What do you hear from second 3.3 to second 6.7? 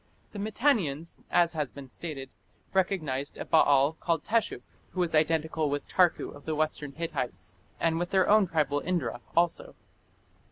a Baal called Teshup, who was identical with Tarku of the